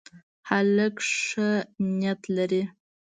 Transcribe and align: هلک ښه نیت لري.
هلک 0.49 0.95
ښه 1.19 1.49
نیت 1.99 2.21
لري. 2.37 2.63